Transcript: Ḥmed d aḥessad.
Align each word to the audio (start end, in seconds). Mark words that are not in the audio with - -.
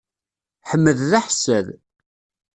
Ḥmed 0.69 0.97
d 1.09 1.11
aḥessad. 1.19 1.67